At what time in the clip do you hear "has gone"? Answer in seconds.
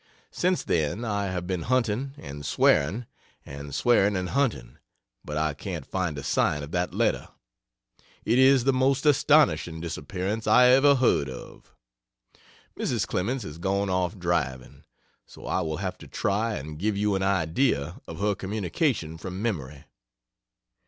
13.43-13.91